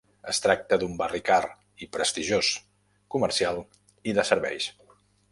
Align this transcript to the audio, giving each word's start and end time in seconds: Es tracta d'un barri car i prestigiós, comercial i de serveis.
Es 0.31 0.37
tracta 0.43 0.77
d'un 0.83 0.93
barri 1.01 1.19
car 1.27 1.43
i 1.85 1.87
prestigiós, 1.97 2.49
comercial 3.17 3.61
i 4.13 4.15
de 4.21 4.25
serveis. 4.31 4.67